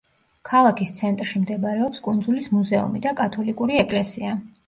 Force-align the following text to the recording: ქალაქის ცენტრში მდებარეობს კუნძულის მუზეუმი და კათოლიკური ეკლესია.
ქალაქის 0.51 0.93
ცენტრში 0.99 1.41
მდებარეობს 1.41 2.01
კუნძულის 2.09 2.49
მუზეუმი 2.55 3.01
და 3.05 3.13
კათოლიკური 3.23 3.79
ეკლესია. 3.85 4.35